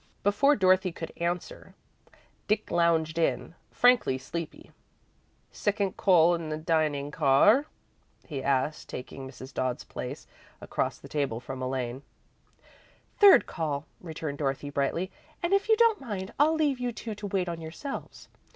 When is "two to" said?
16.91-17.27